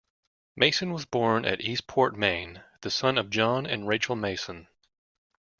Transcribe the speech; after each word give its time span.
Mason 0.55 0.91
was 0.91 1.05
born 1.05 1.45
at 1.45 1.61
Eastport, 1.61 2.17
Maine, 2.17 2.63
the 2.81 2.89
son 2.89 3.19
of 3.19 3.29
John 3.29 3.67
and 3.67 3.87
Rachel 3.87 4.15
Mason. 4.15 4.67